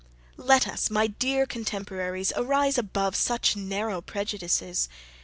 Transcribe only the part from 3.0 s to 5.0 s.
such narrow prejudices!